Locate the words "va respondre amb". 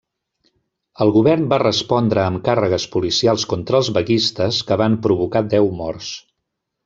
1.51-2.41